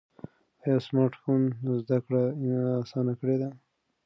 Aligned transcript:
ایا 0.63 0.75
سمارټ 0.87 1.13
فون 1.21 1.41
زده 1.79 1.97
کړه 2.05 2.23
اسانه 2.81 3.13
کړې 3.19 3.35
ده؟ 3.41 3.49